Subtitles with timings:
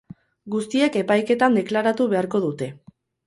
[0.53, 2.71] Guztiek epaiketan deklaratu beharko dute.